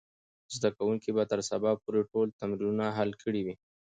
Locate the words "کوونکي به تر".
0.77-1.39